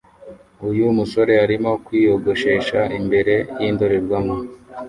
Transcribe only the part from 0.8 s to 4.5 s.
musore arimo kwiyogoshesha imbere yindorerwamo